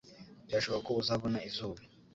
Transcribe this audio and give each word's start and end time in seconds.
birashoboka 0.45 0.83
ko 0.87 0.91
uzabona 1.01 1.37
izuba 1.49 1.81